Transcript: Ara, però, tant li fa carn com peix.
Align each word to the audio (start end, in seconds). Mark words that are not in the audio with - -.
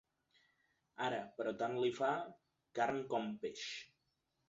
Ara, 1.09 1.19
però, 1.37 1.53
tant 1.61 1.79
li 1.83 1.93
fa 2.01 2.11
carn 2.81 3.01
com 3.15 3.33
peix. 3.45 3.65